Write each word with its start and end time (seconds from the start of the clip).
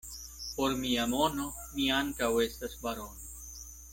Por 0.55 0.71
mia 0.83 1.03
mono 1.11 1.45
mi 1.75 1.85
ankaŭ 1.99 2.31
estas 2.47 2.75
barono. 2.87 3.33